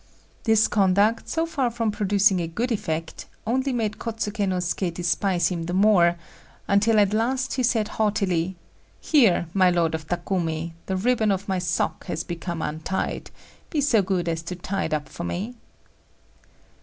[0.45, 5.49] This conduct, so far from producing a good effect, only made Kôtsuké no Suké despise
[5.49, 6.15] him the more,
[6.67, 8.55] until at last he said haughtily:
[8.99, 13.29] "Here, my Lord of Takumi, the ribbon of my sock has come untied;
[13.69, 15.53] be so good as to tie it up for me."